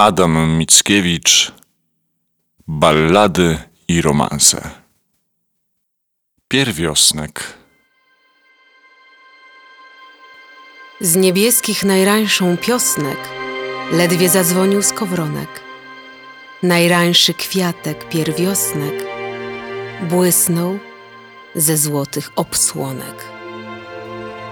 [0.00, 1.52] Adam Mickiewicz
[2.68, 4.70] Ballady i romanse
[6.48, 7.54] Pierwiosnek
[11.00, 13.18] Z niebieskich najrańszą piosnek
[13.92, 15.48] ledwie zadzwonił skowronek.
[16.62, 18.94] Najrańszy kwiatek pierwiosnek
[20.02, 20.78] błysnął
[21.54, 23.24] ze złotych obsłonek.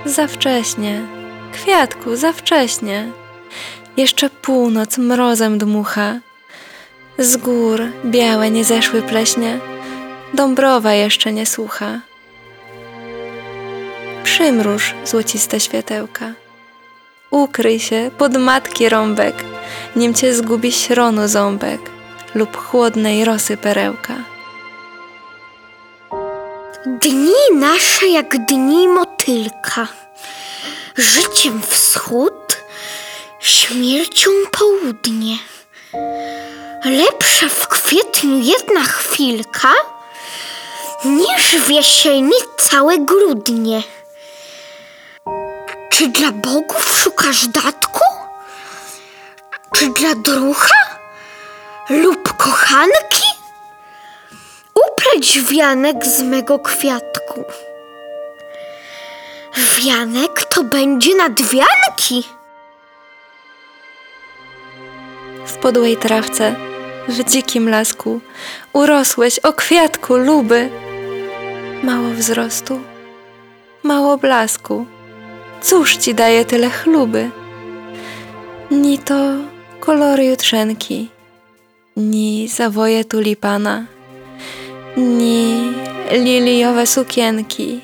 [0.04, 1.06] Za wcześnie,
[1.52, 3.12] kwiatku, za wcześnie.
[3.96, 6.14] Jeszcze północ mrozem dmucha.
[7.18, 9.60] Z gór białe nie zeszły pleśnie,
[10.34, 12.00] Dąbrowa jeszcze nie słucha.
[14.24, 16.32] Przymruż złociste światełka.
[17.30, 19.44] Ukryj się pod matki rąbek,
[19.96, 21.80] nim cię zgubi śronu ząbek
[22.34, 24.14] lub chłodnej rosy perełka.
[26.86, 29.88] Dni nasze jak dni motylka,
[30.96, 32.45] życiem wschód,
[33.46, 35.38] śmiercią południe.
[36.84, 39.72] Lepsza w kwietniu jedna chwilka,
[41.04, 43.82] niż w jesieni całe grudnie.
[45.90, 48.04] Czy dla bogów szukasz datku?
[49.76, 50.74] Czy dla drucha?
[51.90, 53.36] Lub kochanki?
[55.16, 57.44] uprać wianek z mego kwiatku.
[59.56, 61.42] Wianek to będzie nad
[65.66, 66.54] podłej trawce,
[67.08, 68.20] w dzikim lasku,
[68.72, 70.68] urosłeś o kwiatku luby.
[71.82, 72.80] Mało wzrostu,
[73.82, 74.86] mało blasku.
[75.62, 77.30] Cóż ci daje tyle chluby?
[78.70, 79.14] Ni to
[79.80, 81.08] kolory jutrzenki,
[81.96, 83.84] ni zawoje tulipana,
[84.96, 85.72] ni
[86.10, 87.80] liliowe sukienki,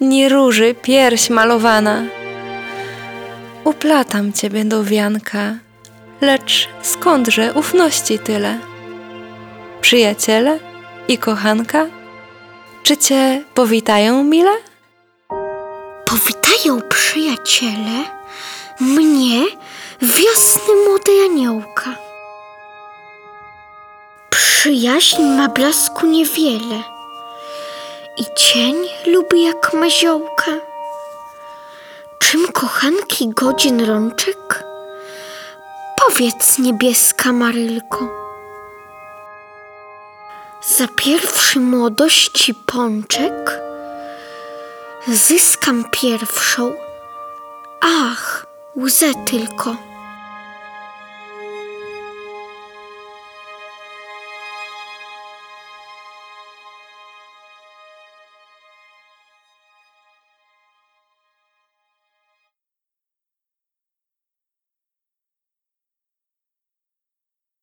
[0.00, 2.02] ni róży pierś malowana.
[3.64, 5.69] Uplatam ciebie do wianka,
[6.20, 8.58] lecz skądże ufności tyle?
[9.80, 10.58] Przyjaciele
[11.08, 11.86] i kochanka,
[12.82, 14.52] czy cię powitają mile?
[16.04, 18.04] Powitają przyjaciele
[18.80, 19.46] mnie,
[20.02, 21.90] wiosny młodej aniołka.
[24.30, 26.82] Przyjaźń ma blasku niewiele
[28.16, 28.74] i cień
[29.06, 30.50] lubi jak maziołka.
[32.18, 34.59] Czym kochanki godzin rączek?
[36.12, 38.08] Powiedz niebieska Marylko.
[40.76, 43.60] Za pierwszy młodości pączek
[45.08, 46.72] zyskam pierwszą,
[47.80, 49.76] ach, łzę tylko.